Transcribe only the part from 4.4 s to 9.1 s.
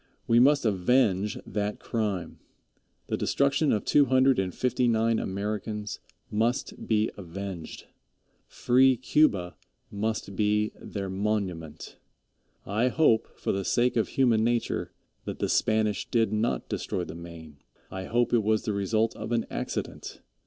fifty nine Americans must be avenged. Free